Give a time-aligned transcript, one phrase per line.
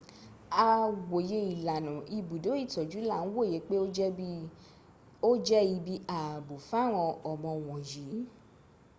[0.65, 0.65] a
[1.11, 3.75] wòye ilànà ibùdó itọ́jú là ń wòye pé
[5.29, 8.19] ó jẹ́ ibi ààbò fáwọn ọmọ wọ̀nyìí